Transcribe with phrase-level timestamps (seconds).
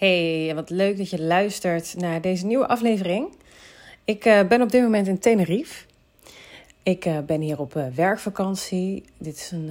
[0.00, 3.28] Hey, wat leuk dat je luistert naar deze nieuwe aflevering.
[4.04, 5.84] Ik uh, ben op dit moment in Tenerife.
[6.82, 9.04] Ik uh, ben hier op uh, werkvakantie.
[9.18, 9.68] Dit is een,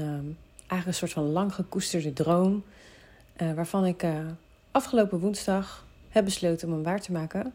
[0.58, 2.64] eigenlijk een soort van lang gekoesterde droom.
[3.56, 4.04] waarvan ik
[4.72, 7.54] afgelopen woensdag heb besloten om hem waar te maken.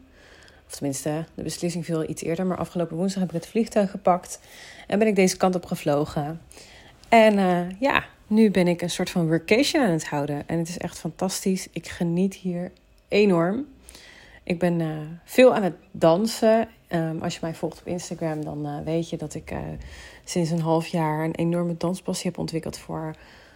[0.67, 2.45] Of tenminste, de beslissing viel iets eerder.
[2.45, 4.39] Maar afgelopen woensdag heb ik het vliegtuig gepakt.
[4.87, 6.41] En ben ik deze kant op gevlogen.
[7.09, 7.35] En
[7.79, 10.47] ja, nu ben ik een soort van workation aan het houden.
[10.47, 11.67] En het is echt fantastisch.
[11.71, 12.71] Ik geniet hier
[13.07, 13.65] enorm.
[14.43, 16.67] Ik ben uh, veel aan het dansen.
[16.89, 19.59] Um, als je mij volgt op Instagram, dan uh, weet je dat ik uh,
[20.23, 23.15] sinds een half jaar een enorme danspassie heb ontwikkeld voor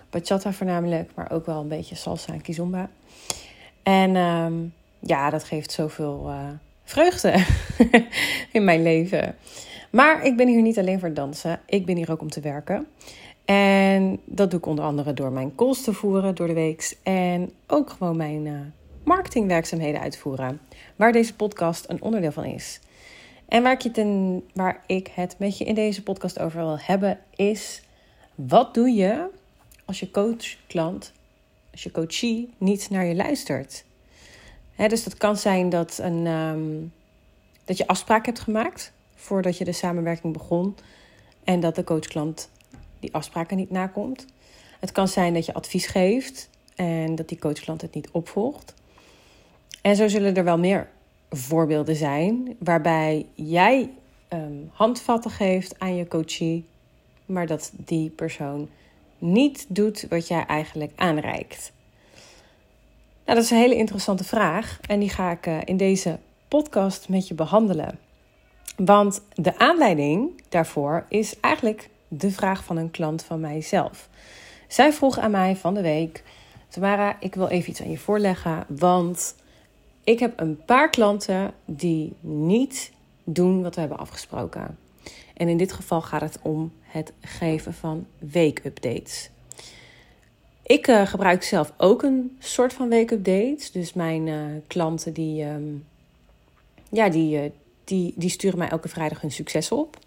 [0.10, 2.90] bachata voornamelijk, maar ook wel een beetje salsa en kizomba.
[3.84, 6.32] En um, ja, dat geeft zoveel
[6.84, 7.46] vreugde
[8.52, 9.36] in mijn leven.
[9.90, 11.60] Maar ik ben hier niet alleen voor dansen.
[11.66, 12.88] Ik ben hier ook om te werken.
[13.50, 16.98] En dat doe ik onder andere door mijn calls te voeren door de week.
[17.04, 18.60] En ook gewoon mijn uh,
[19.04, 20.62] marketingwerkzaamheden uitvoeren.
[20.96, 22.80] Waar deze podcast een onderdeel van is.
[23.48, 23.96] En waar ik,
[24.54, 27.82] waar ik het met je in deze podcast over wil hebben, is
[28.36, 29.30] wat doe je
[29.86, 31.12] als je coach, klant,
[31.72, 33.84] als je coachie niet naar je luistert?
[34.76, 36.94] dus dat kan zijn dat, een, um,
[37.66, 40.76] dat je afspraak hebt gemaakt voordat je de samenwerking begon.
[41.44, 42.50] En dat de coach-klant
[43.00, 44.26] die afspraken niet nakomt.
[44.80, 48.74] Het kan zijn dat je advies geeft en dat die coachklant het niet opvolgt.
[49.82, 50.90] En zo zullen er wel meer
[51.30, 53.90] voorbeelden zijn waarbij jij
[54.34, 56.66] um, handvatten geeft aan je coachie,
[57.26, 58.70] maar dat die persoon
[59.18, 61.72] niet doet wat jij eigenlijk aanreikt.
[63.26, 67.10] Nou, dat is een hele interessante vraag en die ga ik uh, in deze podcast
[67.10, 68.00] met je behandelen.
[68.76, 74.10] Want de aanleiding daarvoor is eigenlijk de vraag van een klant van mijzelf.
[74.68, 76.24] Zij vroeg aan mij van de week:
[76.68, 79.36] Tamara, ik wil even iets aan je voorleggen, want
[80.04, 82.92] ik heb een paar klanten die niet
[83.24, 84.78] doen wat we hebben afgesproken.
[85.34, 89.30] En in dit geval gaat het om het geven van weekupdates.
[90.64, 93.72] Ik uh, gebruik zelf ook een soort van weekupdates.
[93.72, 95.86] Dus mijn uh, klanten die, um,
[96.90, 97.50] ja, die, uh,
[97.84, 99.98] die, die sturen mij elke vrijdag hun succes op.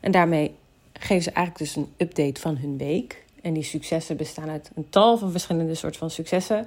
[0.00, 0.54] En daarmee
[0.98, 3.24] geven ze eigenlijk dus een update van hun week.
[3.42, 6.66] En die successen bestaan uit een tal van verschillende soorten van successen.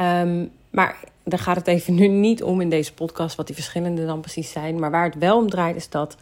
[0.00, 4.06] Um, maar daar gaat het even nu niet om in deze podcast wat die verschillende
[4.06, 4.78] dan precies zijn.
[4.78, 6.16] Maar waar het wel om draait is dat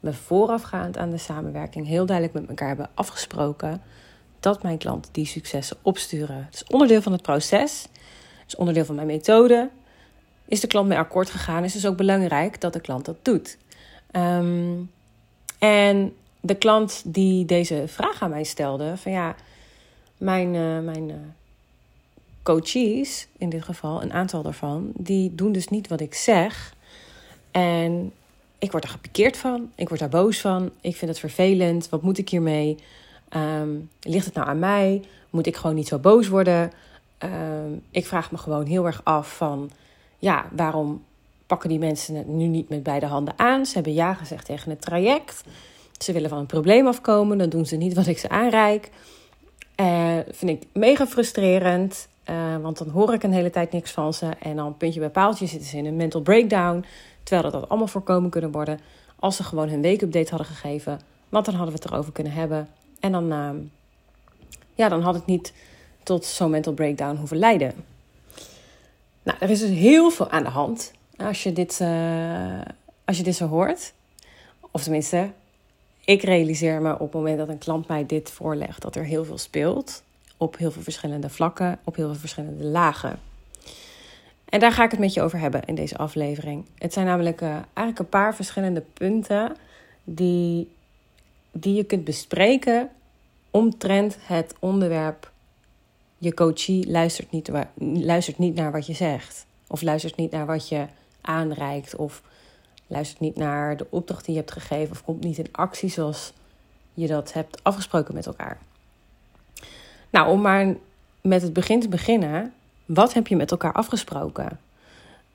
[0.00, 3.82] we voorafgaand aan de samenwerking heel duidelijk met elkaar hebben afgesproken
[4.40, 6.44] dat mijn klant die successen opsturen.
[6.44, 7.82] Het is onderdeel van het proces,
[8.38, 9.70] het is onderdeel van mijn methode.
[10.46, 13.58] Is de klant mee akkoord gegaan, is dus ook belangrijk dat de klant dat doet.
[14.12, 14.90] Um,
[15.58, 19.36] en de klant die deze vraag aan mij stelde: van ja,
[20.18, 21.14] mijn, uh, mijn uh,
[22.42, 26.74] coaches, in dit geval, een aantal daarvan, die doen dus niet wat ik zeg.
[27.50, 28.12] En
[28.58, 32.02] ik word daar gepikeerd van, ik word daar boos van, ik vind het vervelend, wat
[32.02, 32.76] moet ik hiermee?
[33.36, 35.02] Um, ligt het nou aan mij?
[35.30, 36.72] Moet ik gewoon niet zo boos worden?
[37.18, 39.70] Um, ik vraag me gewoon heel erg af van,
[40.18, 41.02] ja, waarom
[41.46, 43.66] pakken die mensen het nu niet met beide handen aan?
[43.66, 45.44] Ze hebben ja gezegd tegen het traject.
[46.02, 48.90] Ze willen van een probleem afkomen, dan doen ze niet wat ik ze aanreik.
[49.80, 54.14] Uh, vind ik mega frustrerend, uh, want dan hoor ik een hele tijd niks van
[54.14, 54.28] ze.
[54.40, 56.84] En dan puntje bij paaltje zitten ze in een mental breakdown.
[57.22, 58.80] Terwijl dat, dat allemaal voorkomen kunnen worden
[59.18, 61.00] als ze gewoon hun weekupdate hadden gegeven.
[61.28, 62.68] Want dan hadden we het erover kunnen hebben.
[63.00, 63.50] En dan, uh,
[64.74, 65.52] ja, dan had het niet
[66.02, 67.72] tot zo'n mental breakdown hoeven leiden.
[69.22, 72.60] Nou, er is dus heel veel aan de hand als je dit, uh,
[73.04, 73.92] als je dit zo hoort.
[74.70, 75.30] Of tenminste,
[76.04, 79.24] ik realiseer me op het moment dat een klant mij dit voorlegt, dat er heel
[79.24, 80.02] veel speelt.
[80.36, 83.18] Op heel veel verschillende vlakken, op heel veel verschillende lagen.
[84.44, 86.64] En daar ga ik het met je over hebben in deze aflevering.
[86.78, 89.56] Het zijn namelijk uh, eigenlijk een paar verschillende punten
[90.04, 90.70] die,
[91.52, 92.90] die je kunt bespreken
[93.50, 95.30] omtrent het onderwerp.
[96.18, 97.50] Je coachie luistert niet,
[97.94, 99.46] luistert niet naar wat je zegt.
[99.66, 100.86] Of luistert niet naar wat je
[101.20, 101.96] aanreikt.
[101.96, 102.22] Of
[102.92, 106.32] luistert niet naar de opdracht die je hebt gegeven of komt niet in actie zoals
[106.94, 108.58] je dat hebt afgesproken met elkaar.
[110.10, 110.74] Nou, om maar
[111.20, 112.52] met het begin te beginnen,
[112.84, 114.60] wat heb je met elkaar afgesproken?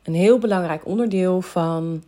[0.04, 2.04] Een heel belangrijk onderdeel van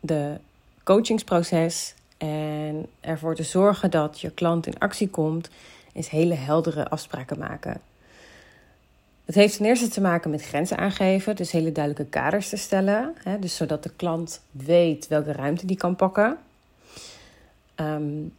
[0.00, 0.38] de
[0.84, 5.50] coachingsproces en ervoor te zorgen dat je klant in actie komt,
[5.92, 7.80] is hele heldere afspraken maken.
[9.32, 13.14] Het heeft ten eerste te maken met grenzen aangeven, dus hele duidelijke kaders te stellen.
[13.22, 16.38] Hè, dus zodat de klant weet welke ruimte die kan pakken.
[17.76, 18.34] Um,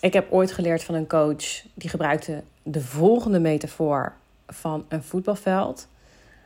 [0.00, 4.12] ik heb ooit geleerd van een coach die gebruikte de volgende metafoor
[4.46, 5.88] van een voetbalveld.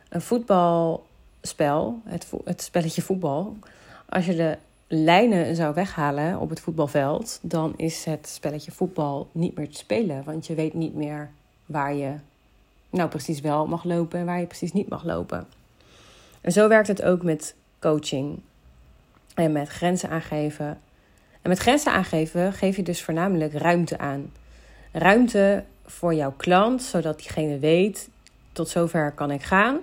[0.09, 3.57] Een voetbalspel, het, het spelletje voetbal,
[4.09, 4.57] als je de
[4.87, 10.23] lijnen zou weghalen op het voetbalveld, dan is het spelletje voetbal niet meer te spelen.
[10.23, 11.29] Want je weet niet meer
[11.65, 12.13] waar je
[12.93, 15.47] nou precies wel mag lopen en waar je precies niet mag lopen.
[16.41, 18.39] En zo werkt het ook met coaching
[19.35, 20.77] en met grenzen aangeven.
[21.41, 24.31] En met grenzen aangeven geef je dus voornamelijk ruimte aan.
[24.91, 28.09] Ruimte voor jouw klant, zodat diegene weet
[28.51, 29.79] tot zover kan ik gaan.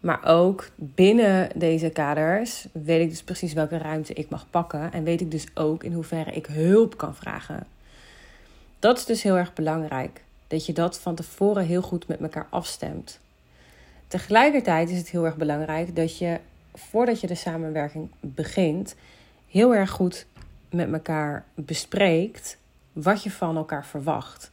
[0.00, 4.92] Maar ook binnen deze kaders weet ik dus precies welke ruimte ik mag pakken.
[4.92, 7.66] En weet ik dus ook in hoeverre ik hulp kan vragen.
[8.78, 10.22] Dat is dus heel erg belangrijk.
[10.52, 13.18] Dat je dat van tevoren heel goed met elkaar afstemt.
[14.08, 16.40] Tegelijkertijd is het heel erg belangrijk dat je
[16.74, 18.94] voordat je de samenwerking begint,
[19.48, 20.26] heel erg goed
[20.70, 22.58] met elkaar bespreekt
[22.92, 24.50] wat je van elkaar verwacht.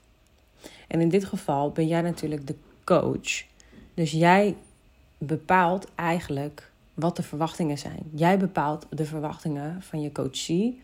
[0.88, 3.44] En in dit geval ben jij natuurlijk de coach.
[3.94, 4.56] Dus jij
[5.18, 8.04] bepaalt eigenlijk wat de verwachtingen zijn.
[8.12, 10.82] Jij bepaalt de verwachtingen van je coachie.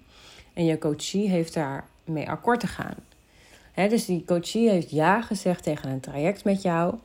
[0.54, 2.96] En je coachie heeft daar mee akkoord te gaan.
[3.76, 6.96] Dus die coachie heeft ja gezegd tegen een traject met jou.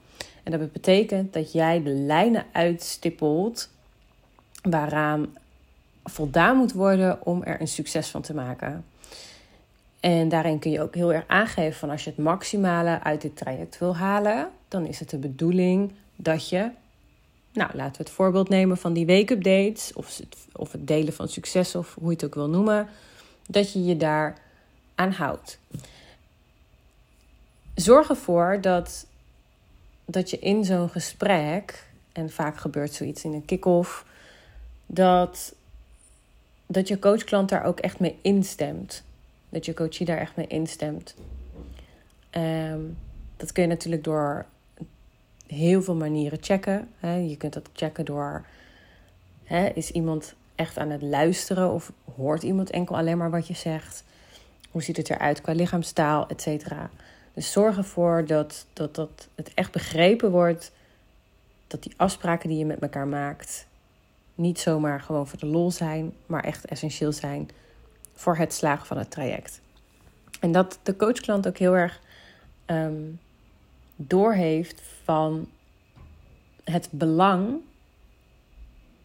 [0.42, 3.70] En dat betekent dat jij de lijnen uitstippelt
[4.62, 5.36] waaraan
[6.04, 8.84] voldaan moet worden om er een succes van te maken.
[10.00, 13.36] En daarin kun je ook heel erg aangeven van als je het maximale uit dit
[13.36, 16.70] traject wil halen, dan is het de bedoeling dat je,
[17.52, 21.28] nou laten we het voorbeeld nemen van die wake-updates of het, of het delen van
[21.28, 22.88] succes of hoe je het ook wil noemen,
[23.46, 24.38] dat je je daar
[24.94, 25.58] aan houdt.
[27.80, 29.06] Zorg ervoor dat,
[30.04, 34.04] dat je in zo'n gesprek, en vaak gebeurt zoiets in een kick-off,
[34.86, 35.54] dat,
[36.66, 39.02] dat je coachklant daar ook echt mee instemt.
[39.48, 41.14] Dat je coachie daar echt mee instemt.
[42.30, 42.98] Um,
[43.36, 44.46] dat kun je natuurlijk door
[45.46, 46.88] heel veel manieren checken.
[46.98, 47.14] Hè.
[47.14, 48.44] Je kunt dat checken door:
[49.44, 53.54] hè, is iemand echt aan het luisteren of hoort iemand enkel alleen maar wat je
[53.54, 54.04] zegt?
[54.70, 56.90] Hoe ziet het eruit qua lichaamstaal, et cetera?
[57.34, 60.72] Dus zorg ervoor dat, dat, dat het echt begrepen wordt
[61.66, 63.68] dat die afspraken die je met elkaar maakt
[64.40, 67.48] niet zomaar gewoon voor de lol zijn, maar echt essentieel zijn
[68.14, 69.60] voor het slagen van het traject.
[70.40, 72.00] En dat de coachklant ook heel erg
[72.66, 73.20] um,
[73.96, 75.48] doorheeft van
[76.64, 77.60] het belang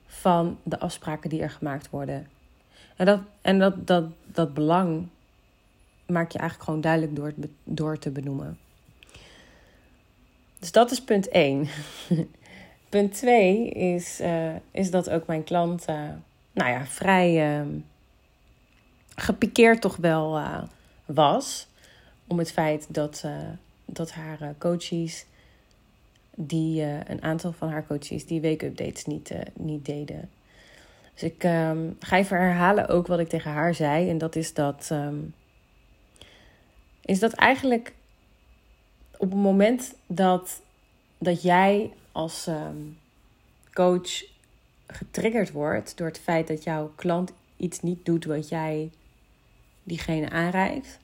[0.08, 2.28] van de afspraken die er gemaakt worden.
[2.96, 5.08] En dat, en dat, dat, dat belang
[6.06, 8.58] maak je eigenlijk gewoon duidelijk door, door te benoemen.
[10.60, 11.68] Dus dat is punt 1.
[12.90, 16.10] punt 2 is, uh, is dat ook mijn klant, uh,
[16.52, 17.68] nou ja, vrij uh,
[19.16, 20.64] gepikeerd toch wel uh,
[21.06, 21.68] was.
[22.28, 23.26] Om het feit dat,
[23.86, 25.26] dat haar coaches,
[26.36, 30.30] die, een aantal van haar coaches, die week-updates niet, niet deden.
[31.16, 34.10] Dus ik um, ga even herhalen ook wat ik tegen haar zei.
[34.10, 35.34] En dat is dat, um,
[37.06, 37.94] is dat eigenlijk
[39.18, 40.62] op het moment dat,
[41.18, 42.98] dat jij als um,
[43.74, 44.24] coach
[44.88, 48.92] getriggerd wordt door het feit dat jouw klant iets niet doet wat jij
[49.84, 51.00] diegene aanreikt.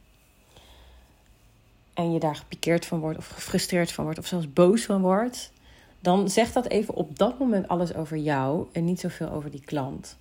[1.93, 5.51] En je daar gepikeerd van wordt, of gefrustreerd van wordt, of zelfs boos van wordt.
[5.99, 9.63] Dan zegt dat even op dat moment alles over jou en niet zoveel over die
[9.65, 10.17] klant.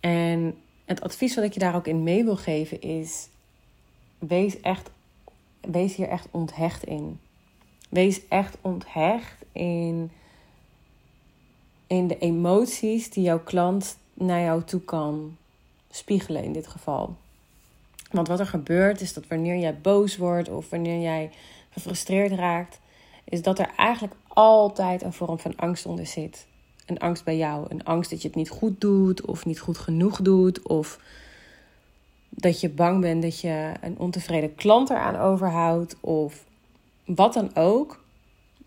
[0.00, 3.28] En het advies wat ik je daar ook in mee wil geven is:
[4.20, 4.90] wees, echt,
[5.60, 7.20] wees hier echt onthecht in.
[7.88, 10.10] Wees echt onthecht in,
[11.86, 15.36] in de emoties die jouw klant naar jou toe kan
[15.90, 17.16] spiegelen in dit geval.
[18.10, 21.30] Want wat er gebeurt is dat wanneer jij boos wordt of wanneer jij
[21.70, 22.80] gefrustreerd raakt,
[23.24, 26.46] is dat er eigenlijk altijd een vorm van angst onder zit.
[26.86, 27.66] Een angst bij jou.
[27.68, 30.62] Een angst dat je het niet goed doet of niet goed genoeg doet.
[30.62, 30.98] Of
[32.40, 35.96] dat je bang bent dat je een ontevreden klant eraan overhoudt.
[36.00, 36.44] Of
[37.04, 38.04] wat dan ook.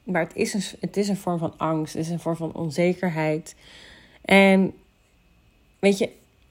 [0.04, 2.54] Maar het is, een, het is een vorm van angst, het is een vorm van
[2.54, 3.56] onzekerheid.
[4.22, 4.74] En
[5.80, 6.10] weet je,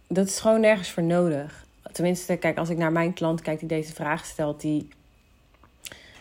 [0.08, 1.66] dat is gewoon nergens voor nodig.
[1.92, 4.88] Tenminste, kijk, als ik naar mijn klant kijk die deze vraag stelt, die.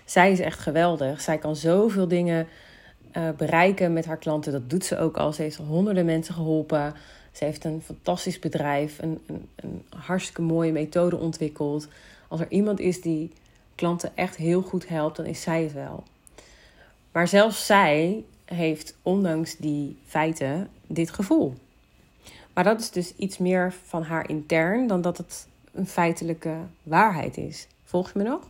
[0.05, 1.21] Zij is echt geweldig.
[1.21, 2.47] Zij kan zoveel dingen
[3.17, 4.51] uh, bereiken met haar klanten.
[4.51, 5.33] Dat doet ze ook al.
[5.33, 6.93] Ze heeft honderden mensen geholpen.
[7.31, 11.87] Ze heeft een fantastisch bedrijf, een, een, een hartstikke mooie methode ontwikkeld.
[12.27, 13.31] Als er iemand is die
[13.75, 16.03] klanten echt heel goed helpt, dan is zij het wel.
[17.11, 21.53] Maar zelfs zij heeft, ondanks die feiten, dit gevoel.
[22.53, 27.37] Maar dat is dus iets meer van haar intern dan dat het een feitelijke waarheid
[27.37, 27.67] is.
[27.83, 28.47] Volg je me nog?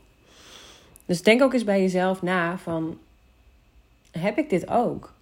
[1.06, 2.98] Dus denk ook eens bij jezelf na van,
[4.12, 5.14] heb ik dit ook?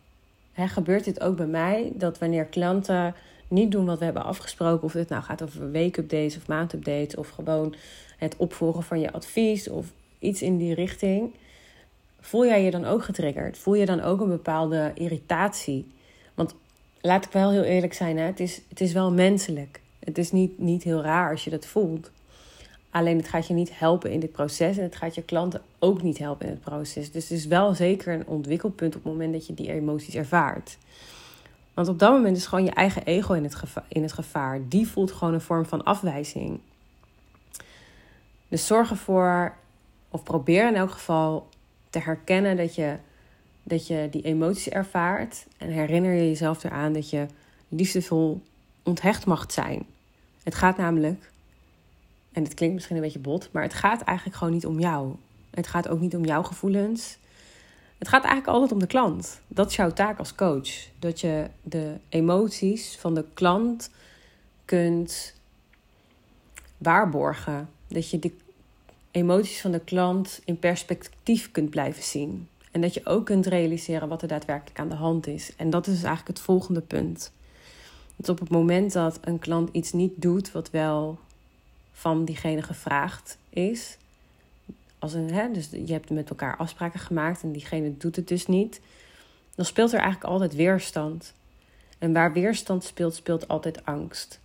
[0.67, 1.91] gebeurt dit ook bij mij.
[1.93, 3.15] Dat wanneer klanten
[3.49, 7.29] niet doen wat we hebben afgesproken, of het nou gaat over weekupdates of maandupdates, of
[7.29, 7.75] gewoon
[8.17, 9.85] het opvolgen van je advies of
[10.19, 11.33] iets in die richting.
[12.19, 13.57] Voel jij je dan ook getriggerd?
[13.57, 15.87] Voel je dan ook een bepaalde irritatie?
[16.33, 16.55] Want
[17.01, 18.23] laat ik wel heel eerlijk zijn, hè?
[18.23, 19.81] Het, is, het is wel menselijk.
[19.99, 22.11] Het is niet, niet heel raar als je dat voelt.
[22.89, 26.01] Alleen het gaat je niet helpen in dit proces en het gaat je klanten ook
[26.01, 27.11] niet helpen in het proces.
[27.11, 30.77] Dus het is wel zeker een ontwikkelpunt op het moment dat je die emoties ervaart.
[31.79, 34.59] Want op dat moment is gewoon je eigen ego in het, gevaar, in het gevaar.
[34.67, 36.59] Die voelt gewoon een vorm van afwijzing.
[38.47, 39.55] Dus zorg ervoor,
[40.09, 41.49] of probeer in elk geval
[41.89, 42.95] te herkennen dat je,
[43.63, 45.45] dat je die emoties ervaart.
[45.57, 47.25] En herinner je jezelf eraan dat je
[47.69, 48.41] liefdevol
[48.83, 49.85] onthecht mag zijn.
[50.43, 51.31] Het gaat namelijk,
[52.31, 55.15] en het klinkt misschien een beetje bot, maar het gaat eigenlijk gewoon niet om jou.
[55.49, 57.17] Het gaat ook niet om jouw gevoelens.
[57.99, 59.41] Het gaat eigenlijk altijd om de klant.
[59.47, 60.69] Dat is jouw taak als coach.
[60.99, 63.89] Dat je de emoties van de klant
[64.65, 65.33] kunt
[66.77, 67.69] waarborgen.
[67.87, 68.31] Dat je de
[69.11, 72.47] emoties van de klant in perspectief kunt blijven zien.
[72.71, 75.55] En dat je ook kunt realiseren wat er daadwerkelijk aan de hand is.
[75.55, 77.31] En dat is dus eigenlijk het volgende punt.
[78.15, 81.19] Dat op het moment dat een klant iets niet doet wat wel
[81.91, 83.97] van diegene gevraagd is.
[84.99, 88.47] Als een, hè, dus je hebt met elkaar afspraken gemaakt en diegene doet het dus
[88.47, 88.81] niet.
[89.55, 91.33] Dan speelt er eigenlijk altijd weerstand.
[91.97, 94.39] En waar weerstand speelt, speelt altijd angst.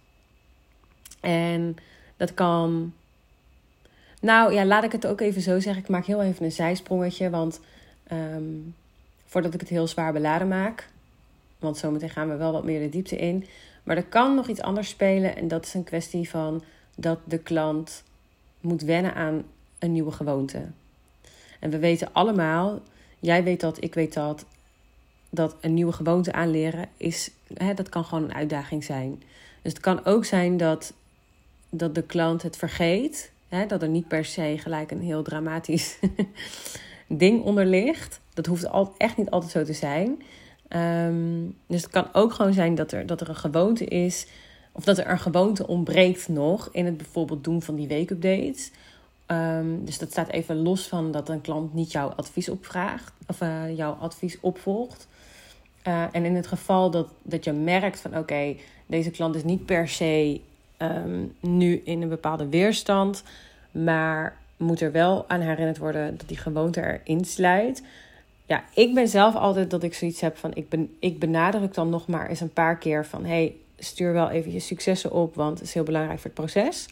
[1.20, 1.76] En
[2.16, 2.92] dat kan
[4.24, 5.82] nou ja, laat ik het ook even zo zeggen.
[5.82, 7.30] Ik maak heel even een zijsprongetje.
[7.30, 7.60] Want
[8.06, 8.44] ehm,
[9.24, 10.88] voordat ik het heel zwaar beladen maak.
[11.58, 13.46] Want zometeen gaan we wel wat meer de diepte in.
[13.82, 15.36] Maar er kan nog iets anders spelen.
[15.36, 16.62] En dat is een kwestie van
[16.96, 18.02] dat de klant
[18.60, 19.44] moet wennen aan
[19.84, 20.62] een nieuwe gewoonte.
[21.60, 22.80] En we weten allemaal,
[23.18, 24.44] jij weet dat, ik weet dat,
[25.30, 29.22] dat een nieuwe gewoonte aanleren is, hè, dat kan gewoon een uitdaging zijn.
[29.62, 30.92] Dus het kan ook zijn dat,
[31.70, 35.98] dat de klant het vergeet Hè, dat er niet per se gelijk een heel dramatisch
[37.08, 38.20] ding onder ligt.
[38.34, 40.22] Dat hoeft al, echt niet altijd zo te zijn.
[40.68, 44.26] Ehm, dus het kan ook gewoon zijn dat er, dat er een gewoonte is.
[44.72, 48.70] Of dat er een gewoonte ontbreekt nog in het bijvoorbeeld doen van die weekupdates.
[49.26, 53.12] Um, dus dat staat even los van dat een klant niet jouw advies opvraagt.
[53.26, 55.08] Of uh, jouw advies opvolgt.
[55.86, 59.66] Uh, en in het geval dat, dat je merkt van oké, deze klant is niet
[59.66, 60.40] per se
[60.78, 63.22] um, nu in een bepaalde weerstand.
[63.70, 67.82] Maar moet er wel aan herinnerd worden dat die gewoonte erin sluit.
[68.46, 70.50] Ja, ik ben zelf altijd dat ik zoiets heb van...
[70.54, 73.24] Ik, ben, ik benadruk dan nog maar eens een paar keer van...
[73.24, 76.86] hey, stuur wel even je successen op, want het is heel belangrijk voor het proces.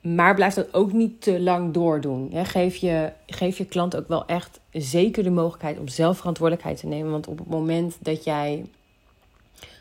[0.00, 2.30] Maar blijf dat ook niet te lang doordoen.
[2.32, 6.86] Geef, je, geef je klant ook wel echt zeker de mogelijkheid om zelf verantwoordelijkheid te
[6.86, 7.10] nemen.
[7.10, 8.66] Want op het moment dat jij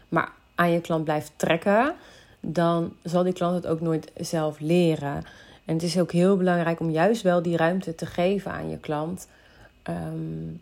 [0.09, 1.95] maar aan je klant blijft trekken,
[2.39, 5.23] dan zal die klant het ook nooit zelf leren.
[5.65, 8.77] En het is ook heel belangrijk om juist wel die ruimte te geven aan je
[8.77, 9.27] klant.
[9.83, 10.53] Ehm,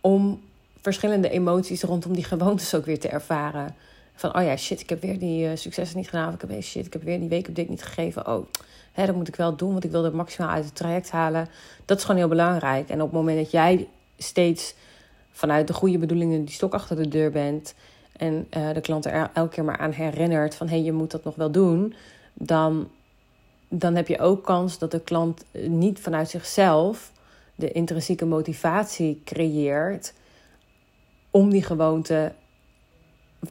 [0.00, 0.40] om
[0.80, 3.74] verschillende emoties rondom die gewoontes ook weer te ervaren.
[4.20, 6.28] Van, oh ja, shit, ik heb weer die uh, successen niet gedaan.
[6.28, 8.26] Of ik heb weer, shit, ik heb weer die week op niet gegeven.
[8.26, 8.46] Oh,
[8.92, 11.48] hè, dat moet ik wel doen, want ik wil er maximaal uit het traject halen.
[11.84, 12.88] Dat is gewoon heel belangrijk.
[12.88, 14.74] En op het moment dat jij steeds
[15.30, 17.74] vanuit de goede bedoelingen die stok achter de deur bent
[18.16, 21.10] en uh, de klant er elke keer maar aan herinnert van hé, hey, je moet
[21.10, 21.94] dat nog wel doen,
[22.34, 22.90] dan,
[23.68, 27.12] dan heb je ook kans dat de klant niet vanuit zichzelf
[27.54, 30.14] de intrinsieke motivatie creëert
[31.30, 32.32] om die gewoonte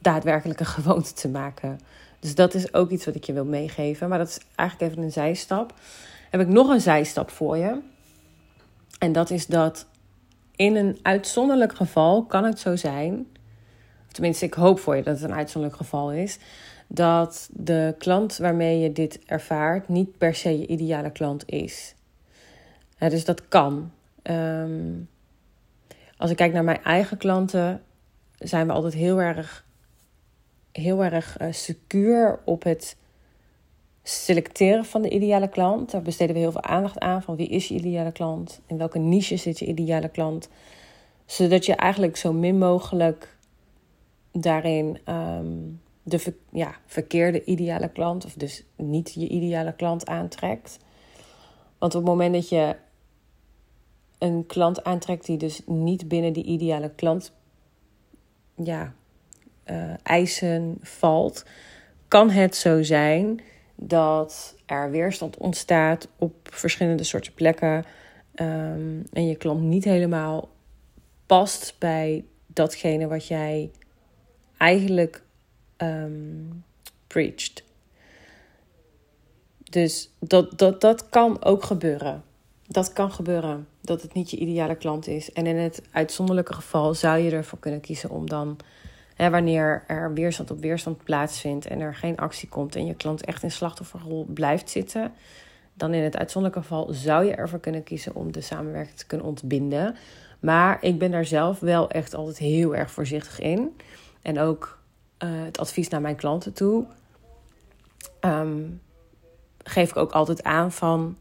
[0.00, 1.80] daadwerkelijk een gewoonte te maken.
[2.20, 4.08] Dus dat is ook iets wat ik je wil meegeven.
[4.08, 5.74] Maar dat is eigenlijk even een zijstap.
[6.30, 7.80] Heb ik nog een zijstap voor je.
[8.98, 9.86] En dat is dat
[10.56, 13.26] in een uitzonderlijk geval kan het zo zijn
[14.12, 16.38] tenminste ik hoop voor je dat het een uitzonderlijk geval is,
[16.86, 21.94] dat de klant waarmee je dit ervaart niet per se je ideale klant is.
[22.98, 23.92] dus dat kan.
[24.22, 24.92] Ehm,
[26.16, 27.82] als ik kijk naar mijn eigen klanten,
[28.38, 29.64] zijn we altijd heel erg,
[30.72, 32.96] heel erg uh, secuur op het
[34.02, 35.90] selecteren van de ideale klant.
[35.90, 38.98] Daar besteden we heel veel aandacht aan van wie is je ideale klant, in welke
[38.98, 40.48] niche zit je ideale klant,
[41.26, 43.36] zodat je eigenlijk zo min mogelijk
[44.32, 45.58] daarin ehm,
[46.02, 50.78] de ja, verkeerde ideale klant, of dus niet je ideale klant aantrekt.
[51.78, 52.76] Want op het moment dat je
[54.18, 57.32] een klant aantrekt die dus niet binnen die ideale klant
[58.54, 58.94] ja,
[59.66, 61.44] uh, eisen valt,
[62.08, 63.40] kan het zo zijn
[63.74, 67.84] dat er weerstand ontstaat op verschillende soorten plekken
[68.34, 70.48] um, en je klant niet helemaal
[71.26, 73.70] past bij datgene wat jij
[74.56, 75.22] eigenlijk
[75.76, 76.64] um,
[77.06, 77.64] preached.
[79.70, 82.22] Dus dat, dat, dat kan ook gebeuren.
[82.66, 85.32] Dat kan gebeuren dat het niet je ideale klant is.
[85.32, 88.58] En in het uitzonderlijke geval zou je ervoor kunnen kiezen om dan,
[89.28, 93.42] wanneer er weerstand op weerstand plaatsvindt en er geen actie komt en je klant echt
[93.42, 95.12] in slachtofferrol blijft zitten,
[95.74, 99.26] dan in het uitzonderlijke geval zou je ervoor kunnen kiezen om de samenwerking te kunnen
[99.26, 99.96] ontbinden.
[100.40, 103.76] Maar ik ben daar zelf wel echt altijd heel erg voorzichtig in.
[104.22, 104.78] En ook
[105.24, 106.86] uh, het advies naar mijn klanten toe.
[108.20, 108.80] Um,
[109.64, 111.16] geef ik ook altijd aan van,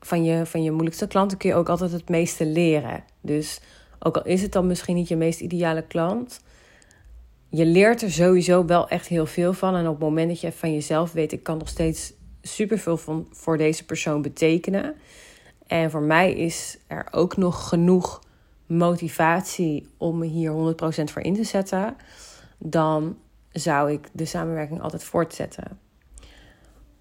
[0.00, 3.04] van, je, van je moeilijkste klanten kun je ook altijd het meeste leren.
[3.20, 3.60] Dus
[3.98, 6.40] ook al is het dan misschien niet je meest ideale klant,
[7.56, 9.74] je leert er sowieso wel echt heel veel van.
[9.74, 13.26] En op het moment dat je van jezelf weet, ik kan nog steeds superveel van,
[13.30, 14.94] voor deze persoon betekenen.
[15.66, 18.22] En voor mij is er ook nog genoeg
[18.66, 20.54] motivatie om me hier 100%
[21.04, 21.96] voor in te zetten.
[22.58, 23.16] Dan
[23.52, 25.78] zou ik de samenwerking altijd voortzetten.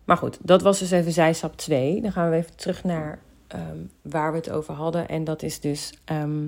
[0.05, 2.01] Maar goed, dat was dus even zijstap 2.
[2.01, 5.07] Dan gaan we even terug naar ehm, waar we het over hadden.
[5.07, 6.47] En dat is dus ehm,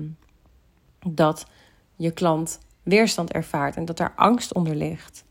[1.06, 1.46] dat
[1.96, 2.58] je klant
[2.88, 5.24] weerstand ervaart en dat daar angst onder ligt.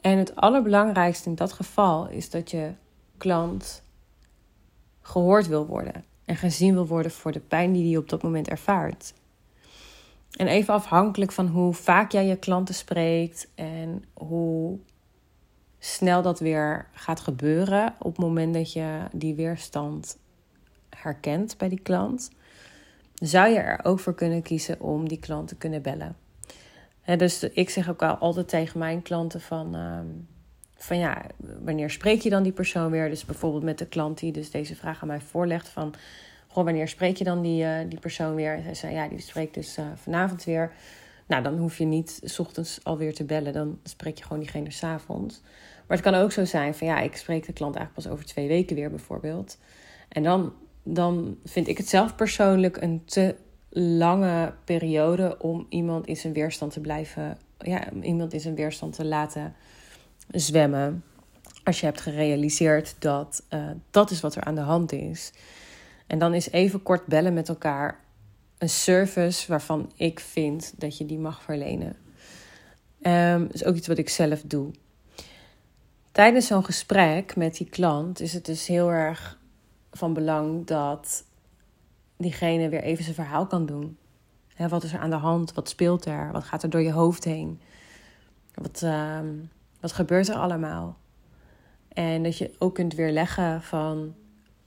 [0.00, 2.72] En het allerbelangrijkste in dat geval is dat je
[3.16, 3.82] klant
[5.00, 8.48] gehoord wil worden en gezien wil worden voor de pijn die hij op dat moment
[8.48, 9.14] ervaart.
[10.36, 14.78] En even afhankelijk van hoe vaak jij je klanten spreekt en hoe
[15.78, 20.18] snel dat weer gaat gebeuren op het moment dat je die weerstand
[20.90, 22.30] herkent bij die klant,
[23.14, 26.16] zou je er ook voor kunnen kiezen om die klant te kunnen bellen.
[27.06, 30.06] Dus ik zeg ook al altijd tegen mijn klanten van, ehm,
[30.76, 31.22] van ja,
[31.64, 33.08] wanneer spreek je dan die persoon weer?
[33.08, 35.94] Dus bijvoorbeeld met de klant die dus deze vraag aan mij voorlegt van,
[36.46, 38.60] goh, wanneer spreek je dan die, uh, die persoon weer?
[38.62, 40.72] Zij zei, ja, die spreekt dus uh, vanavond weer.
[41.26, 43.52] Nou, dan hoef je niet s ochtends alweer te bellen.
[43.52, 45.40] Dan spreek je gewoon diegene s'avonds.
[45.86, 48.28] Maar het kan ook zo zijn van ja, ik spreek de klant eigenlijk pas over
[48.32, 49.58] twee weken weer bijvoorbeeld.
[50.08, 50.52] En dan,
[50.82, 53.34] dan vind ik het zelf persoonlijk een te
[53.78, 59.04] lange periode om iemand in zijn weerstand te blijven, ja, iemand in zijn weerstand te
[59.04, 59.54] laten
[60.28, 61.04] zwemmen.
[61.64, 65.32] Als je hebt gerealiseerd dat uh, dat is wat er aan de hand is.
[66.06, 68.00] En dan is even kort bellen met elkaar
[68.58, 71.96] een service waarvan ik vind dat je die mag verlenen.
[73.00, 74.70] Dat is ook iets wat ik zelf doe.
[76.12, 79.38] Tijdens zo'n gesprek met die klant is het dus heel erg
[79.90, 81.24] van belang dat
[82.16, 83.98] diegene weer even zijn verhaal kan doen.
[84.56, 85.54] wat is er aan de hand?
[85.54, 86.32] Wat speelt er?
[86.32, 87.60] Wat gaat er door je hoofd heen?
[88.54, 89.18] Wat, uh,
[89.80, 90.96] wat gebeurt er allemaal?
[91.88, 94.14] En dat je ook kunt weerleggen van...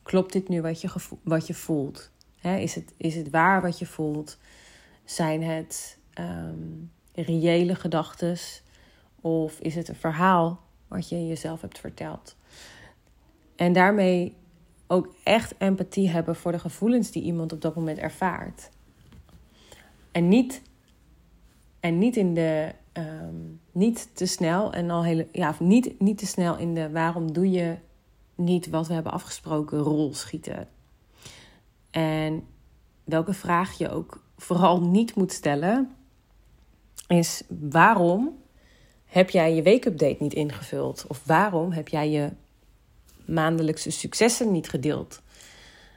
[0.04, 0.90] klopt dit nu wat je,
[1.24, 2.12] wat je voelt?
[2.42, 4.38] is, het, is het waar wat je voelt?
[5.06, 8.38] Zijn het um, reële gedachten?
[9.22, 12.36] Of is het een verhaal wat je jezelf hebt verteld.
[13.56, 14.36] En daarmee
[14.92, 18.70] ook echt empathie hebben voor de gevoelens die iemand op dat moment ervaart.
[20.12, 20.62] En niet,
[21.80, 22.72] en niet in de.
[22.92, 23.36] Ehm,
[23.72, 25.28] niet te snel en al hele.
[25.32, 27.78] Ja, niet, niet te snel in de waarom doe je
[28.36, 30.68] niet wat we hebben afgesproken rol schieten.
[31.92, 32.44] En
[33.04, 35.96] welke vraag je ook vooral niet moet stellen,
[37.08, 38.38] is waarom
[39.06, 41.06] heb jij je weekupdate niet ingevuld?
[41.08, 42.30] Of waarom heb jij je
[43.30, 45.22] maandelijkse successen niet gedeeld?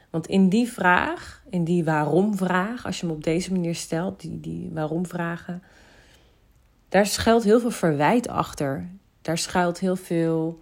[0.09, 4.39] Want in die vraag, in die waarom-vraag, als je hem op deze manier stelt, die,
[4.39, 5.63] die waarom-vragen,
[6.89, 8.89] daar schuilt heel veel verwijt achter.
[9.21, 10.59] Daar schuilt heel veel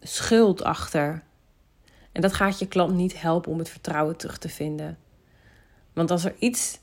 [0.00, 1.22] schuld achter.
[2.12, 4.98] En dat gaat je klant niet helpen om het vertrouwen terug te vinden.
[5.92, 6.78] Want als er iets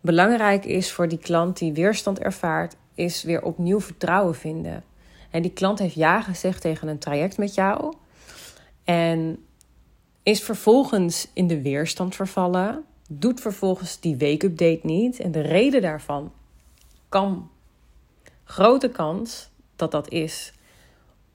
[0.00, 4.84] belangrijk is voor die klant die weerstand ervaart, is weer opnieuw vertrouwen vinden.
[5.30, 7.94] En die klant heeft ja gezegd tegen een traject met jou.
[8.84, 9.44] En
[10.22, 12.84] is vervolgens in de weerstand vervallen.
[13.08, 15.20] Doet vervolgens die weekupdate niet.
[15.20, 16.32] En de reden daarvan
[17.08, 17.50] kan
[18.44, 20.52] grote kans dat dat is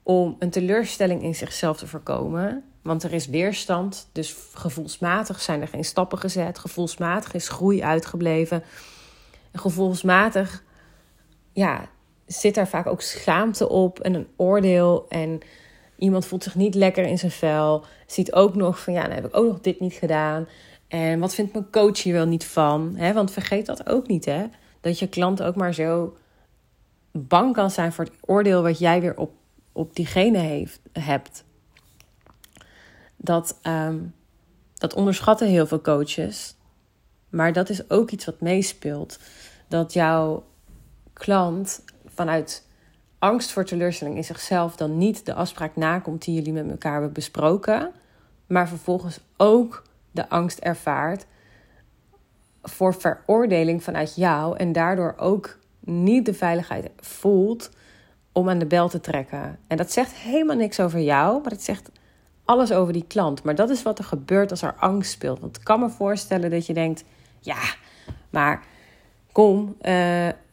[0.02, 2.64] om een teleurstelling in zichzelf te voorkomen.
[2.82, 6.58] Want er is weerstand, dus gevoelsmatig zijn er geen stappen gezet.
[6.58, 8.62] Gevoelsmatig is groei uitgebleven.
[9.50, 10.62] En gevoelsmatig
[11.52, 11.88] ja,
[12.26, 15.06] zit daar vaak ook schaamte op en een oordeel.
[15.08, 15.40] En
[15.96, 17.84] iemand voelt zich niet lekker in zijn vel.
[18.06, 20.48] Ziet ook nog van ja, dan heb ik ook nog dit niet gedaan.
[20.88, 22.94] En wat vindt mijn coach hier wel niet van?
[22.96, 24.46] He, want vergeet dat ook niet, hè?
[24.80, 26.16] Dat je klant ook maar zo
[27.12, 29.32] bang kan zijn voor het oordeel wat jij weer op,
[29.72, 31.44] op diegene heeft, hebt.
[33.16, 34.14] Dat, um,
[34.74, 36.56] dat onderschatten heel veel coaches.
[37.28, 39.18] Maar dat is ook iets wat meespeelt.
[39.68, 40.44] Dat jouw
[41.12, 42.66] klant vanuit
[43.18, 47.12] angst voor teleurstelling in zichzelf dan niet de afspraak nakomt die jullie met elkaar hebben
[47.12, 47.92] besproken,
[48.46, 51.26] maar vervolgens ook de angst ervaart
[52.62, 57.70] voor veroordeling vanuit jou en daardoor ook niet de veiligheid voelt
[58.32, 59.58] om aan de bel te trekken.
[59.66, 61.90] En dat zegt helemaal niks over jou, maar het zegt
[62.44, 63.42] alles over die klant.
[63.42, 65.40] Maar dat is wat er gebeurt als er angst speelt.
[65.40, 67.04] Want ik kan me voorstellen dat je denkt:
[67.40, 67.60] ja,
[68.30, 68.62] maar
[69.32, 69.74] kom, uh,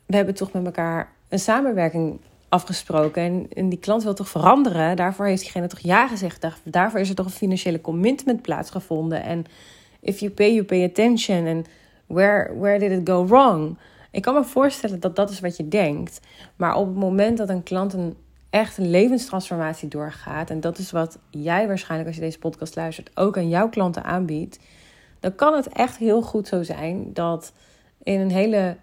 [0.06, 3.22] we hebben toch met elkaar een samenwerking afgesproken.
[3.24, 4.96] En, en, die klant wil toch veranderen?
[4.96, 6.48] Daarvoor heeft diegene toch ja gezegd.
[6.64, 9.24] Daarvoor is er toch een financiële commitment plaatsgevonden.
[9.24, 9.46] En
[10.00, 11.46] if you pay, you pay attention.
[11.46, 11.66] En
[12.06, 13.78] where, where did it go wrong?
[14.12, 16.20] Ik kan me voorstellen dat dat is wat je denkt.
[16.56, 18.16] Maar op het moment dat een klant een
[18.50, 20.50] echt een levenstransformatie doorgaat.
[20.50, 24.04] En dat is wat jij waarschijnlijk als je deze podcast luistert ook aan jouw klanten
[24.04, 24.60] aanbiedt.
[25.20, 27.54] Dan kan het echt heel goed zo zijn dat
[28.04, 28.78] in een hele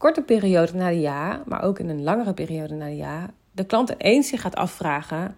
[0.00, 3.64] korte periode na de ja, maar ook in een langere periode na de ja, de
[3.64, 5.36] klant ineens zich gaat afvragen: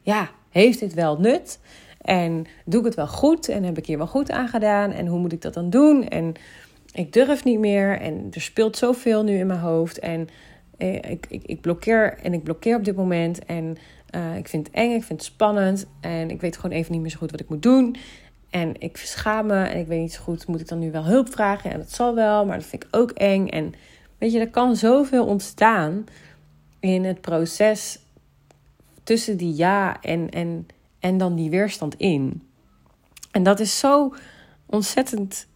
[0.00, 1.58] ja, heeft dit wel nut?
[2.00, 3.48] En doe ik het wel goed?
[3.48, 4.90] En heb ik hier wel goed aan gedaan?
[4.90, 6.08] En hoe moet ik dat dan doen?
[6.08, 6.34] En
[6.92, 8.00] ik durf niet meer.
[8.00, 9.98] En er speelt zoveel nu in mijn hoofd.
[9.98, 10.28] En
[10.76, 13.44] eh, ik, ik, ik blokkeer en ik blokkeer op dit moment.
[13.44, 13.76] En
[14.14, 15.86] uh, ik vind het eng, ik vind het spannend.
[16.00, 17.96] En ik weet gewoon even niet meer zo goed wat ik moet doen.
[18.54, 21.04] En ik verschaam me en ik weet niet zo goed, moet ik dan nu wel
[21.04, 21.70] hulp vragen?
[21.70, 23.48] En dat zal wel, maar dat vind ik ook eng.
[23.48, 23.74] En
[24.18, 26.04] weet je, er kan zoveel ontstaan
[26.80, 27.98] in het proces
[29.02, 30.66] tussen die ja en, en,
[30.98, 32.42] en dan die weerstand in.
[33.30, 34.14] En dat is zo
[34.66, 35.46] ontzettend,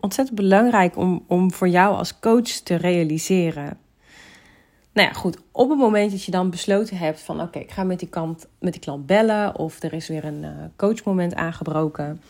[0.00, 3.78] ontzettend belangrijk om, om voor jou als coach te realiseren.
[4.92, 5.38] Nou ja, goed.
[5.52, 7.40] Op het moment dat je dan besloten hebt van...
[7.40, 9.58] oké, ik ga met die, kant, met die klant bellen...
[9.58, 12.22] of er is weer een uh, coachmoment aangebroken...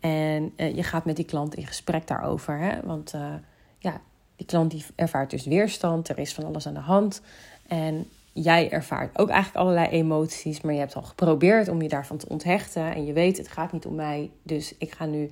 [0.00, 2.58] en uh, je gaat met die klant in gesprek daarover.
[2.58, 2.80] Hè?
[2.84, 3.34] Want uh,
[3.78, 4.00] ja,
[4.36, 6.08] die klant die ervaart dus weerstand.
[6.08, 7.22] Er is van alles aan de hand.
[7.66, 10.60] En jij ervaart ook eigenlijk allerlei emoties...
[10.60, 12.94] maar je hebt al geprobeerd om je daarvan te onthechten...
[12.94, 14.30] en je weet, het gaat niet om mij...
[14.42, 15.30] dus ik ga nu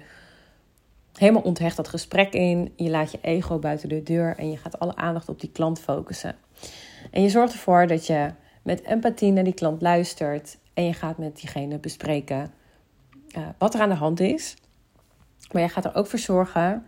[1.19, 2.73] helemaal onthecht dat gesprek in.
[2.77, 4.37] Je laat je ego buiten de deur...
[4.37, 6.37] en je gaat alle aandacht op die klant focussen...
[7.11, 8.31] En je zorgt ervoor dat je
[8.63, 12.53] met empathie naar die klant luistert en je gaat met diegene bespreken
[13.37, 14.57] uh, wat er aan de hand is.
[15.53, 16.87] Maar je gaat er ook voor zorgen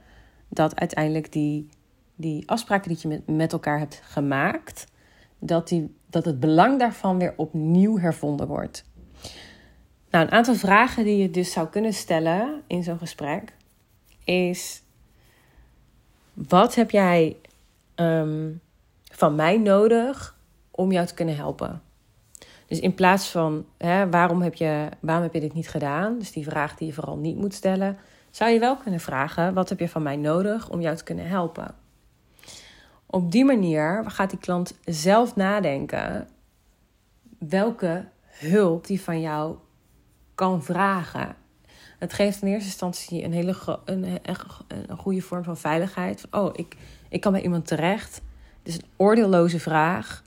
[0.49, 1.69] dat uiteindelijk die,
[2.14, 4.87] die afspraken die je met, met elkaar hebt gemaakt,
[5.38, 8.85] dat, die, dat het belang daarvan weer opnieuw hervonden wordt.
[10.11, 13.57] Nou, een aantal vragen die je dus zou kunnen stellen in zo'n gesprek
[14.31, 14.83] is:
[16.33, 17.37] wat heb jij
[17.95, 18.61] um,
[19.12, 20.38] van mij nodig
[20.71, 21.83] om jou te kunnen helpen?
[22.66, 26.33] Dus in plaats van hè, waarom, heb je, waarom heb je dit niet gedaan, dus
[26.33, 27.99] die vraag die je vooral niet moet stellen,
[28.31, 31.29] zou je wel kunnen vragen: wat heb je van mij nodig om jou te kunnen
[31.29, 31.75] helpen?
[33.07, 36.29] Op die manier gaat die klant zelf nadenken
[37.38, 39.57] welke hulp die van jou
[40.35, 41.37] kan vragen.
[42.01, 44.19] Het geeft in eerste instantie een hele een,
[44.69, 46.27] een, goede vorm van veiligheid.
[46.31, 46.77] Oh, ik,
[47.09, 48.21] ik kan bij iemand terecht
[48.63, 50.23] is een oordeelloze vraag.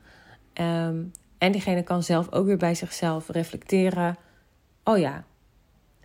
[0.54, 1.04] Ehm,
[1.38, 4.18] en diegene kan zelf ook weer bij zichzelf reflecteren.
[4.84, 5.24] Oh ja,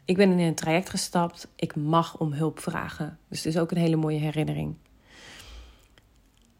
[0.04, 1.48] ik ben in een traject gestapt.
[1.56, 3.18] Ik mag om hulp vragen.
[3.28, 4.74] Dus het is ook een hele mooie herinnering.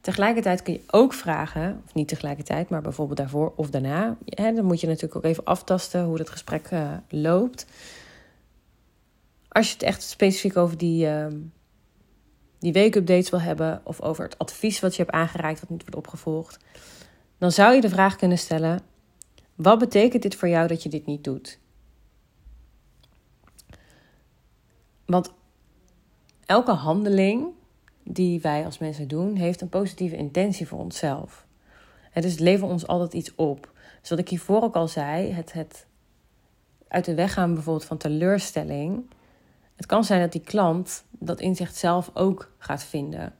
[0.01, 4.17] Tegelijkertijd kun je ook vragen, of niet tegelijkertijd, maar bijvoorbeeld daarvoor of daarna.
[4.25, 7.67] Hè, dan moet je natuurlijk ook even aftasten hoe het gesprek uh, loopt.
[9.59, 11.27] Als je het echt specifiek over die, uh,
[12.59, 15.97] die weekupdates wil hebben of over het advies wat je hebt aangereikt wat niet wordt
[15.97, 16.59] opgevolgd,
[17.39, 18.81] dan zou je de vraag kunnen stellen:
[19.55, 21.59] wat betekent dit voor jou dat je dit niet doet?
[25.07, 25.33] Want
[26.47, 27.47] elke handeling
[28.05, 31.47] die wij als mensen doen, heeft een positieve intentie voor onszelf.
[32.11, 33.73] Het dus levert ons altijd iets op.
[34.01, 35.87] Dus wat ik hiervoor ook al zei, het, het
[36.89, 39.05] uit de weg gaan bijvoorbeeld van teleurstelling
[39.79, 43.35] het kan zijn dat die klant dat in zichzelf ook gaat vinden.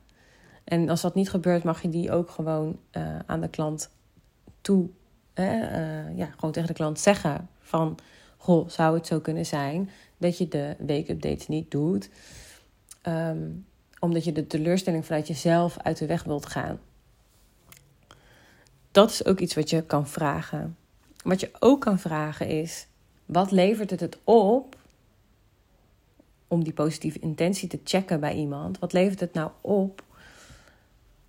[0.65, 3.91] En als dat niet gebeurt, mag je die ook gewoon uh, aan de klant
[4.61, 4.89] toe,
[5.35, 7.99] uh, ja, gewoon tegen de klant zeggen van,
[8.37, 12.11] goh, zou het zo kunnen zijn dat je de weekupdates niet doet,
[13.03, 13.67] um,
[13.99, 16.81] omdat je de teleurstelling vanuit jezelf uit de weg wilt gaan.
[18.91, 20.77] Dat is ook iets wat je kan vragen.
[21.25, 22.87] Wat je ook kan vragen is,
[23.27, 24.78] wat levert het het op
[26.49, 28.79] om die positieve intentie te checken bij iemand.
[28.79, 30.03] Wat levert het nou op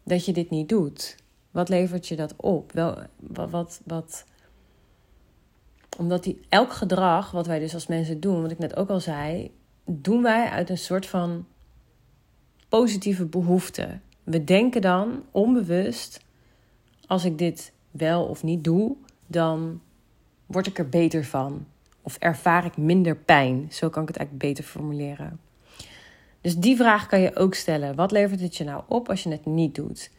[0.04, 1.18] dat je dit niet doet?
[1.52, 2.72] Wat levert je dat op?
[2.72, 2.98] Wel,
[3.50, 4.26] wat, wat,
[5.98, 9.00] omdat die, elk gedrag wat wij dus als mensen doen, wat ik net ook al
[9.00, 9.52] zei,
[9.86, 11.46] doen wij uit een soort van
[12.70, 14.00] positieve behoefte.
[14.24, 16.22] We denken dan onbewust:
[17.08, 18.96] als ik dit wel of niet doe,
[19.28, 19.82] dan
[20.46, 21.66] word ik er beter van.
[22.10, 23.68] Of ervaar ik minder pijn.
[23.72, 25.40] Zo kan ik het eigenlijk beter formuleren.
[26.42, 27.96] Dus die vraag kan je ook stellen.
[27.96, 30.12] Wat levert het je nou op als je het niet doet?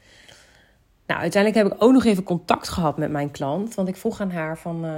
[1.07, 3.75] Nou, uiteindelijk heb ik ook nog even contact gehad met mijn klant.
[3.75, 4.85] Want ik vroeg aan haar van.
[4.85, 4.93] Uh,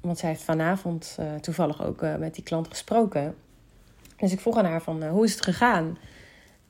[0.00, 3.34] want zij heeft vanavond uh, toevallig ook uh, met die klant gesproken.
[4.16, 5.98] Dus ik vroeg aan haar van hoe is het gegaan?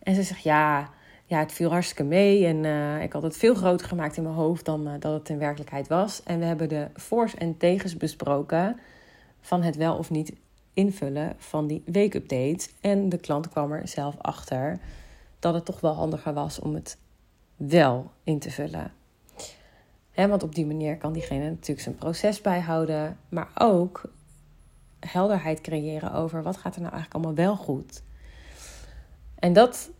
[0.02, 0.90] En ze zegt ja,
[1.24, 2.46] ja, het viel hartstikke mee.
[2.46, 2.64] En
[3.02, 6.22] ik had het veel groter gemaakt in mijn hoofd dan dat het in werkelijkheid was.
[6.22, 8.80] En we hebben de voor's en tegens besproken
[9.40, 10.32] van het wel of niet
[10.74, 12.68] invullen van die weekupdate.
[12.80, 14.78] En de klant kwam er zelf achter
[15.38, 16.98] dat het toch wel handiger was om het
[17.56, 18.92] wel in te vullen.
[20.14, 24.02] want op die manier kan diegene natuurlijk zijn proces bijhouden, maar ook
[25.00, 28.02] helderheid creëren over wat gaat er nou eigenlijk allemaal wel goed.
[29.34, 29.90] En dat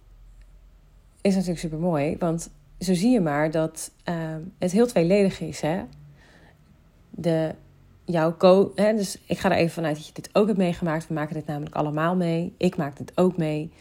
[1.20, 5.61] is natuurlijk super mooi, want zo zie je maar dat uh, het heel tweeledig is.
[5.61, 5.83] Hè?
[7.11, 7.55] De
[8.11, 8.73] jouw co.
[8.75, 11.09] Hè, dus ik ga er even vanuit dat je dit ook hebt meegemaakt.
[11.09, 12.55] We maken dit namelijk allemaal mee.
[12.57, 13.73] Ik maak dit ook mee.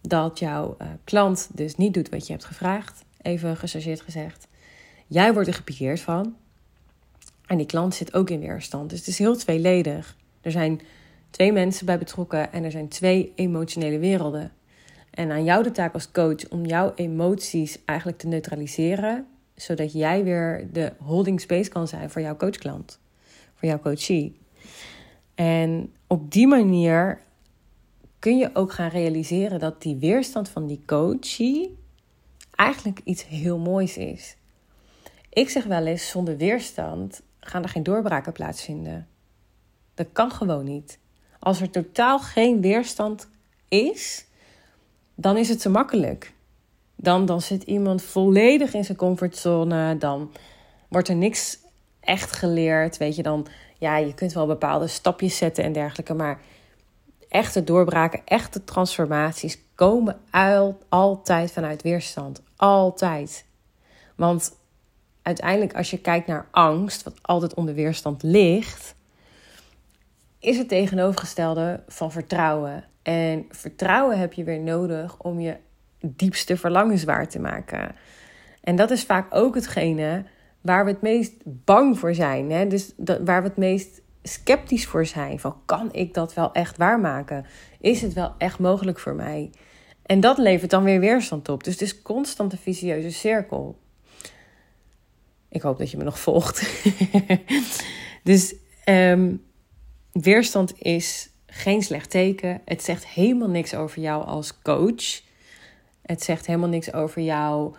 [0.00, 3.04] Dat jouw uh, klant dus niet doet wat je hebt gevraagd.
[3.22, 4.48] Even gechargeerd gezegd.
[5.06, 6.36] Jij wordt er gepikeerd van.
[7.46, 8.90] En die klant zit ook in weerstand.
[8.90, 10.16] Dus het is heel tweeledig.
[10.40, 10.80] Er zijn
[11.30, 14.52] twee mensen bij betrokken en er zijn twee emotionele werelden.
[15.10, 20.24] En aan jou de taak als coach om jouw emoties eigenlijk te neutraliseren, zodat jij
[20.24, 22.98] weer de holding space kan zijn voor jouw coachklant
[23.58, 24.38] voor jouw coachie.
[25.34, 27.20] En op die manier
[28.18, 31.78] kun je ook gaan realiseren dat die weerstand van die coachie
[32.54, 34.36] eigenlijk iets heel moois is.
[35.30, 39.08] Ik zeg wel eens, zonder weerstand gaan er geen doorbraken plaatsvinden.
[39.94, 40.98] Dat kan gewoon niet.
[41.38, 43.28] Als er totaal geen weerstand
[43.68, 44.26] is,
[45.14, 46.32] dan is het te makkelijk.
[46.96, 49.98] Dan, dan zit iemand volledig in zijn comfortzone.
[49.98, 50.32] Dan
[50.88, 51.58] wordt er niks
[52.08, 52.96] echt geleerd.
[52.96, 53.46] Weet je dan,
[53.78, 56.14] ja, je kunt wel bepaalde stapjes zetten en dergelijke.
[56.14, 56.40] Maar
[57.28, 60.20] echte doorbraken, echte transformaties komen
[60.88, 62.42] altijd vanuit weerstand.
[62.56, 63.44] Altijd.
[64.16, 64.52] Want
[65.22, 68.94] uiteindelijk, als je kijkt naar angst, wat altijd onder weerstand ligt,
[70.38, 72.84] is het tegenovergestelde van vertrouwen.
[73.02, 75.56] En vertrouwen heb je weer nodig om je
[76.00, 77.94] diepste verlangens waar te maken.
[78.60, 80.24] En dat is vaak ook hetgene
[80.60, 82.50] waar we het meest bang voor zijn.
[82.50, 82.66] Hè?
[82.66, 85.40] Dus dat, waar we het meest sceptisch voor zijn.
[85.40, 87.46] Van kan ik dat wel echt waarmaken?
[87.80, 89.50] Is het wel echt mogelijk voor mij?
[90.02, 91.64] En dat levert dan weer weerstand op.
[91.64, 93.78] Dus het is constant een vicieuze cirkel.
[95.48, 96.82] Ik hoop dat je me nog volgt.
[98.22, 99.34] dus ehm,
[100.12, 102.60] weerstand is geen slecht teken.
[102.64, 105.20] Het zegt helemaal niks over jou als coach.
[106.02, 107.76] Het zegt helemaal niks over jouw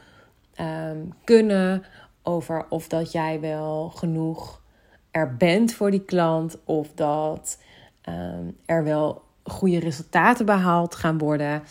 [0.54, 1.84] ehm, kunnen
[2.24, 4.62] over of dat jij wel genoeg
[5.12, 7.62] er bent voor die klant of dat
[8.02, 11.64] ehm, er wel goede resultaten behaald gaan worden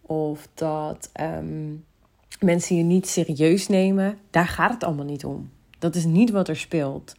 [0.00, 1.72] of dat ehm,
[2.40, 4.18] mensen je niet serieus nemen.
[4.30, 5.50] Daar gaat het allemaal niet om.
[5.78, 7.14] Dat is niet wat er speelt.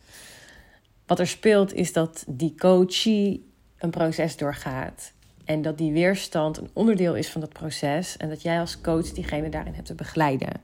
[1.05, 5.13] Wat er speelt is dat die coachie een proces doorgaat.
[5.45, 8.17] En dat die weerstand een onderdeel is van dat proces.
[8.17, 10.61] En dat jij als coach diegene daarin hebt te begeleiden.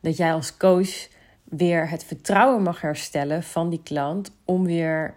[0.00, 1.08] Dat jij als coach
[1.50, 5.14] weer het vertrouwen mag herstellen van die klant om weer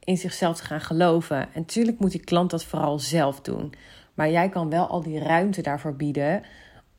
[0.00, 1.36] in zichzelf te gaan geloven.
[1.36, 3.72] En natuurlijk moet die klant dat vooral zelf doen.
[4.14, 6.42] Maar jij kan wel al die ruimte daarvoor bieden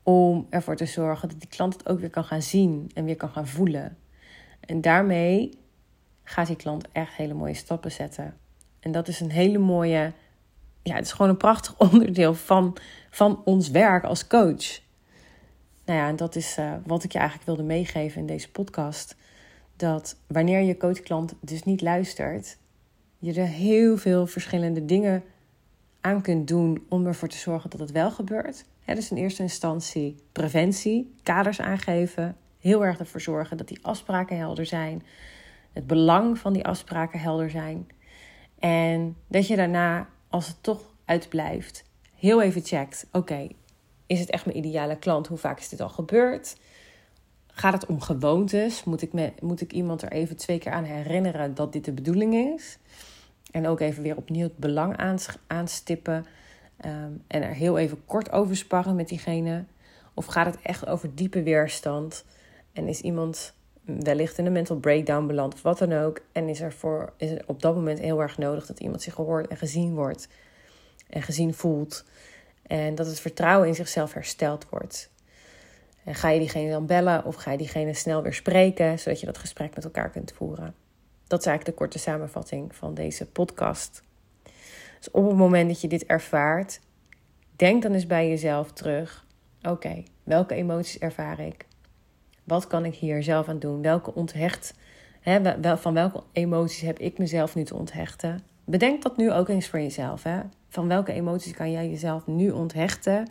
[0.02, 3.16] om ervoor te zorgen dat die klant het ook weer kan gaan zien en weer
[3.16, 3.96] kan gaan voelen.
[4.60, 5.58] En daarmee
[6.24, 8.36] gaat die klant echt hele mooie stappen zetten.
[8.80, 10.12] En dat is een hele mooie,
[10.82, 12.76] ja, het is gewoon een prachtig onderdeel van,
[13.10, 14.80] van ons werk als coach.
[15.84, 19.16] Nou ja, en dat is uh, wat ik je eigenlijk wilde meegeven in deze podcast.
[19.76, 22.58] Dat wanneer je coachklant dus niet luistert,
[23.18, 25.24] je er heel veel verschillende dingen
[26.00, 28.64] aan kunt doen om ervoor te zorgen dat het wel gebeurt.
[28.80, 34.36] He, dus in eerste instantie preventie, kaders aangeven, heel erg ervoor zorgen dat die afspraken
[34.36, 35.02] helder zijn,
[35.72, 37.88] het belang van die afspraken helder zijn.
[38.58, 43.48] En dat je daarna, als het toch uitblijft, heel even checkt: oké,
[44.12, 45.26] is het echt mijn ideale klant?
[45.26, 46.56] Hoe vaak is dit al gebeurd?
[47.46, 48.84] Gaat het om gewoontes?
[48.84, 51.92] Moet ik, me, moet ik iemand er even twee keer aan herinneren dat dit de
[51.92, 52.78] bedoeling is?
[53.50, 54.96] En ook even weer opnieuw het belang
[55.46, 56.26] aanstippen.
[56.84, 59.64] Um, en er heel even kort over sparren met diegene.
[60.14, 62.24] Of gaat het echt over diepe weerstand?
[62.72, 66.20] En is iemand wellicht in een mental breakdown beland of wat dan ook?
[66.32, 69.14] En is er, voor, is er op dat moment heel erg nodig dat iemand zich
[69.14, 70.28] gehoord en gezien wordt
[71.08, 72.04] en gezien voelt?
[72.72, 75.10] En dat het vertrouwen in zichzelf hersteld wordt.
[76.04, 79.26] En ga je diegene dan bellen of ga je diegene snel weer spreken, zodat je
[79.26, 80.74] dat gesprek met elkaar kunt voeren?
[81.26, 84.02] Dat is eigenlijk de korte samenvatting van deze podcast.
[84.98, 86.80] Dus op het moment dat je dit ervaart,
[87.56, 89.26] denk dan eens bij jezelf terug:
[89.62, 91.66] oké, welke emoties ervaar ik?
[92.44, 93.82] Wat kan ik hier zelf aan doen?
[93.82, 94.74] Welke onthecht,
[95.20, 95.40] hè,
[95.76, 98.44] van welke emoties heb ik mezelf nu te onthechten?
[98.64, 100.22] Bedenk dat nu ook eens voor jezelf.
[100.22, 100.40] Hè?
[100.72, 103.28] Van welke emoties kan jij jezelf nu onthechten,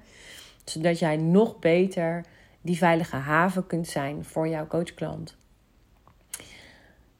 [0.63, 2.25] zodat jij nog beter
[2.61, 5.35] die veilige haven kunt zijn voor jouw coachklant?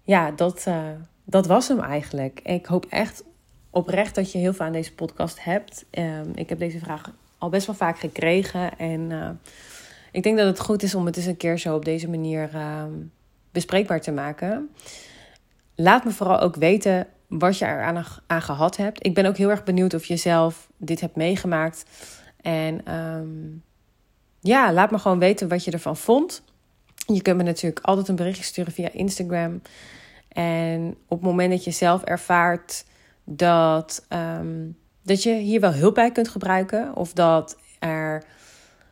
[0.02, 0.90] Ja, dat, uh,
[1.24, 2.40] dat was hem eigenlijk.
[2.44, 3.24] Ik hoop echt
[3.70, 5.86] oprecht dat je heel veel aan deze podcast hebt.
[5.92, 8.78] Um, ik heb deze vraag al best wel vaak gekregen.
[8.78, 9.30] En uh,
[10.12, 12.50] ik denk dat het goed is om het eens een keer zo op deze manier
[12.56, 12.84] uh,
[13.52, 14.70] bespreekbaar te maken.
[15.76, 17.08] Laat me vooral ook weten
[17.40, 19.06] wat je er aan, gehad hebt.
[19.06, 21.86] Ik ben ook heel erg benieuwd of je zelf dit hebt meegemaakt.
[22.42, 23.64] En um,
[24.40, 26.44] ja, laat me gewoon weten wat je ervan vond.
[26.96, 29.62] Je kunt me natuurlijk altijd een berichtje sturen via Instagram.
[30.28, 32.86] En op het moment dat je zelf ervaart
[33.24, 38.24] dat, um, dat je hier wel hulp bij kunt gebruiken, of dat er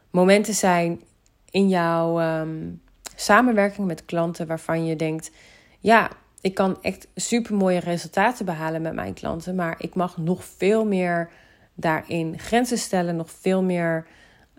[0.09, 1.01] momenten zijn
[1.49, 2.81] in jouw um,
[3.15, 5.31] samenwerking met klanten waarvan je denkt:
[5.79, 6.09] ja,
[6.41, 10.85] ik kan echt super mooie resultaten behalen met mijn klanten, maar ik mag nog veel
[10.85, 11.29] meer
[11.73, 14.07] daarin grenzen stellen, nog veel meer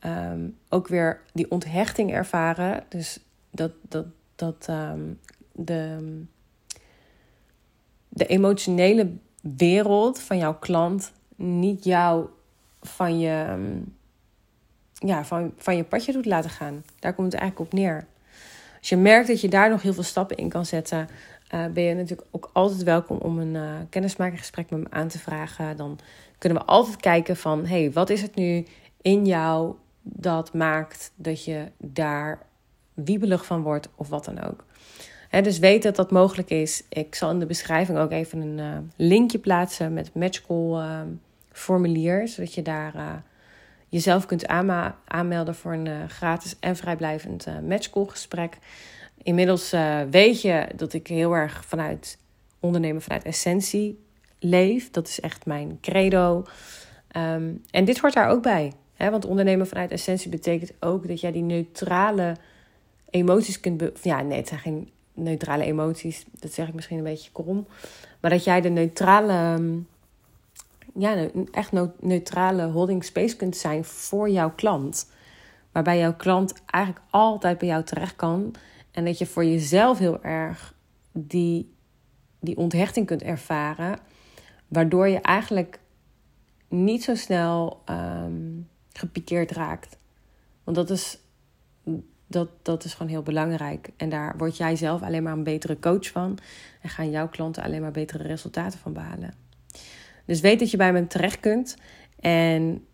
[0.05, 2.85] um, ook weer die onthechting ervaren.
[2.89, 5.21] Dus dat, dat, dat um,
[5.53, 6.23] de,
[8.09, 12.27] de emotionele wereld van jouw klant niet jou
[12.83, 13.57] van je,
[14.93, 16.85] ja, van, van je padje doet laten gaan.
[16.99, 18.07] Daar komt het eigenlijk op neer.
[18.79, 21.09] Als je merkt dat je daar nog heel veel stappen in kan zetten,
[21.55, 25.19] uh, ben je natuurlijk ook altijd welkom om een uh, kennismakingsgesprek met me aan te
[25.19, 25.77] vragen.
[25.77, 25.99] Dan
[26.39, 28.67] kunnen we altijd kijken van, hey, wat is het nu
[29.03, 32.39] in jou dat maakt dat je daar
[32.95, 34.65] wiebelig van wordt of wat dan ook.
[35.31, 36.85] dus weet dat dat mogelijk is.
[36.89, 41.01] Ik zal in de beschrijving ook even een uh, linkje plaatsen met matchcall uh,
[41.53, 43.23] formulier, zodat je daar
[43.89, 44.47] jezelf kunt
[45.05, 48.59] aanmelden voor een gratis en vrijblijvend matchcall gesprek.
[49.23, 49.75] Inmiddels
[50.11, 52.19] weet je dat ik heel erg vanuit
[52.61, 54.05] ondernemen vanuit essentie
[54.39, 54.91] leef.
[54.91, 56.45] Dat is echt mijn credo.
[57.17, 58.73] Um, en dit hoort daar ook bij
[59.09, 62.37] want ondernemen vanuit essentie betekent ook dat jij die neutrale
[63.11, 63.83] emoties kunt.
[64.03, 66.25] ja, nee, het zijn geen neutrale emoties.
[66.39, 67.67] Dat zeg ik misschien een beetje krom.
[68.21, 69.33] Maar dat jij de neutrale.
[69.33, 69.79] Ehm,
[70.95, 75.11] ja, echt neutrale holding space kunt zijn voor jouw klant.
[75.73, 78.55] Waarbij jouw klant eigenlijk altijd bij jou terecht kan.
[78.91, 80.75] En dat je voor jezelf heel erg
[81.13, 81.75] die,
[82.41, 83.99] die onthechting kunt ervaren.
[84.69, 85.79] Waardoor je eigenlijk
[86.69, 89.99] niet zo snel um, gepikeerd raakt.
[90.65, 91.19] Want dat is,
[92.27, 93.91] dat, dat is gewoon heel belangrijk.
[93.97, 96.39] En daar word jij zelf alleen maar een betere coach van.
[96.81, 99.35] En gaan jouw klanten alleen maar betere resultaten van behalen.
[100.25, 101.77] Dus weet dat je bij me terecht kunt.
[102.21, 102.85] En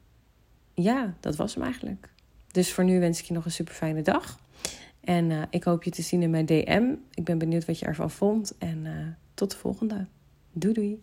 [0.75, 2.09] ja, dat was hem eigenlijk.
[2.51, 4.39] Dus voor nu wens ik je nog een super fijne dag.
[5.07, 6.95] En uh, ik hoop je te zien in mijn DM.
[7.14, 8.59] Ik ben benieuwd wat je ervan vond.
[8.59, 8.92] En uh,
[9.35, 10.07] tot de volgende.
[10.53, 11.03] Doei doei.